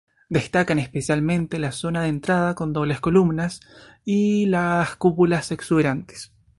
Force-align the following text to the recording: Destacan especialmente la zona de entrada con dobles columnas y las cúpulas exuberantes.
Destacan 0.29 0.79
especialmente 0.79 1.59
la 1.59 1.71
zona 1.71 2.01
de 2.01 2.07
entrada 2.07 2.55
con 2.55 2.73
dobles 2.73 2.99
columnas 2.99 3.59
y 4.03 4.47
las 4.47 4.95
cúpulas 4.95 5.51
exuberantes. 5.51 6.33